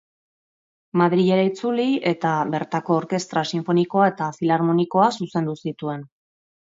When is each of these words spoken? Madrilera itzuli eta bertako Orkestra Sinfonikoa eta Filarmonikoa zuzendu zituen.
Madrilera 0.99 1.41
itzuli 1.49 1.83
eta 2.11 2.31
bertako 2.53 2.97
Orkestra 3.01 3.43
Sinfonikoa 3.57 4.07
eta 4.13 4.31
Filarmonikoa 4.39 5.11
zuzendu 5.19 5.55
zituen. 5.67 6.03